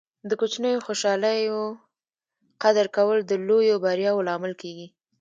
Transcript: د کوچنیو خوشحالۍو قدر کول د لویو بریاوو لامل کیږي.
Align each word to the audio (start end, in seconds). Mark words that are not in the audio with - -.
د 0.29 0.31
کوچنیو 0.39 0.85
خوشحالۍو 0.87 1.59
قدر 2.63 2.85
کول 2.95 3.17
د 3.25 3.31
لویو 3.47 3.81
بریاوو 3.83 4.25
لامل 4.27 4.53
کیږي. 4.61 4.87